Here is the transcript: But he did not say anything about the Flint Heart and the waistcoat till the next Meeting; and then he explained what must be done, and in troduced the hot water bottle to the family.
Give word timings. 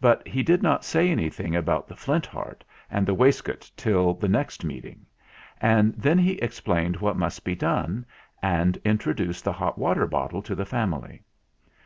But 0.00 0.26
he 0.26 0.42
did 0.42 0.62
not 0.62 0.86
say 0.86 1.10
anything 1.10 1.54
about 1.54 1.86
the 1.86 1.94
Flint 1.94 2.24
Heart 2.24 2.64
and 2.90 3.04
the 3.06 3.12
waistcoat 3.12 3.70
till 3.76 4.14
the 4.14 4.26
next 4.26 4.64
Meeting; 4.64 5.04
and 5.60 5.92
then 5.96 6.16
he 6.16 6.38
explained 6.38 6.96
what 6.96 7.18
must 7.18 7.44
be 7.44 7.54
done, 7.54 8.06
and 8.42 8.78
in 8.86 8.96
troduced 8.96 9.42
the 9.42 9.52
hot 9.52 9.76
water 9.76 10.06
bottle 10.06 10.40
to 10.44 10.54
the 10.54 10.64
family. 10.64 11.24